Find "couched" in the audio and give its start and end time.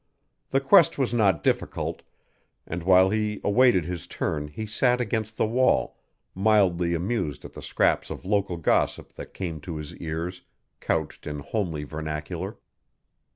10.79-11.27